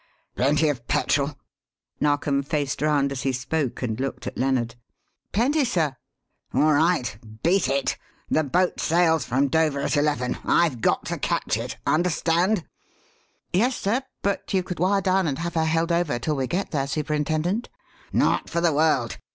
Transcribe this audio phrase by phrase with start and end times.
[0.35, 1.35] "Plenty of petrol?"
[1.99, 4.73] Narkom faced round as he spoke and looked at Lennard.
[5.31, 5.95] "Plenty, sir."
[6.55, 7.99] "All right beat it!
[8.27, 10.39] The boat sails from Dover at eleven.
[10.43, 11.77] I've got to catch it.
[11.85, 12.65] Understand?"
[13.53, 14.01] "Yes, sir.
[14.23, 17.69] But you could wire down and have her held over till we get there, Superintendent."
[18.11, 19.19] "Not for the world!